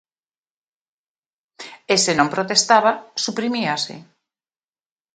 [1.93, 2.91] E se non protestaba,
[3.23, 3.95] suprimíase.